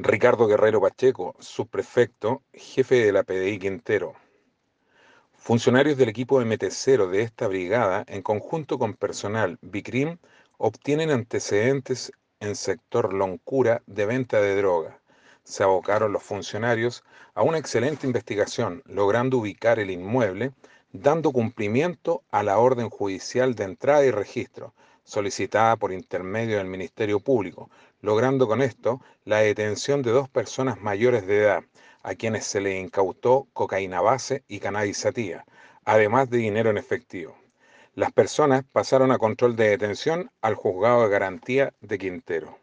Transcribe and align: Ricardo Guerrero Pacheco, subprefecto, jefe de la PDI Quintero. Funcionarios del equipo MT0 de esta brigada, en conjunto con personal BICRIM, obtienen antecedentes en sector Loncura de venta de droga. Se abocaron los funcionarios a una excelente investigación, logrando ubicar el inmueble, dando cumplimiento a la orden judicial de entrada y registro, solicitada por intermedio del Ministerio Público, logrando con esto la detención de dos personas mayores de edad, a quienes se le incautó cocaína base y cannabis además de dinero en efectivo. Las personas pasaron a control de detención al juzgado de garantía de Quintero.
Ricardo 0.00 0.46
Guerrero 0.46 0.80
Pacheco, 0.80 1.34
subprefecto, 1.40 2.44
jefe 2.52 3.04
de 3.04 3.10
la 3.10 3.24
PDI 3.24 3.58
Quintero. 3.58 4.14
Funcionarios 5.34 5.98
del 5.98 6.08
equipo 6.08 6.40
MT0 6.40 7.08
de 7.08 7.22
esta 7.22 7.48
brigada, 7.48 8.04
en 8.06 8.22
conjunto 8.22 8.78
con 8.78 8.94
personal 8.94 9.58
BICRIM, 9.60 10.18
obtienen 10.56 11.10
antecedentes 11.10 12.12
en 12.38 12.54
sector 12.54 13.12
Loncura 13.12 13.82
de 13.86 14.06
venta 14.06 14.40
de 14.40 14.54
droga. 14.54 15.00
Se 15.42 15.64
abocaron 15.64 16.12
los 16.12 16.22
funcionarios 16.22 17.02
a 17.34 17.42
una 17.42 17.58
excelente 17.58 18.06
investigación, 18.06 18.84
logrando 18.86 19.38
ubicar 19.38 19.80
el 19.80 19.90
inmueble, 19.90 20.52
dando 20.92 21.32
cumplimiento 21.32 22.22
a 22.30 22.44
la 22.44 22.58
orden 22.58 22.88
judicial 22.88 23.56
de 23.56 23.64
entrada 23.64 24.04
y 24.04 24.12
registro, 24.12 24.74
solicitada 25.08 25.76
por 25.76 25.90
intermedio 25.90 26.58
del 26.58 26.66
Ministerio 26.66 27.18
Público, 27.18 27.70
logrando 28.02 28.46
con 28.46 28.60
esto 28.60 29.00
la 29.24 29.38
detención 29.38 30.02
de 30.02 30.10
dos 30.10 30.28
personas 30.28 30.82
mayores 30.82 31.26
de 31.26 31.38
edad, 31.38 31.64
a 32.02 32.14
quienes 32.14 32.44
se 32.44 32.60
le 32.60 32.78
incautó 32.78 33.48
cocaína 33.54 34.02
base 34.02 34.44
y 34.48 34.60
cannabis 34.60 35.06
además 35.86 36.28
de 36.28 36.36
dinero 36.36 36.68
en 36.68 36.76
efectivo. 36.76 37.34
Las 37.94 38.12
personas 38.12 38.64
pasaron 38.70 39.10
a 39.10 39.18
control 39.18 39.56
de 39.56 39.70
detención 39.70 40.30
al 40.42 40.54
juzgado 40.54 41.04
de 41.04 41.08
garantía 41.08 41.72
de 41.80 41.96
Quintero. 41.96 42.58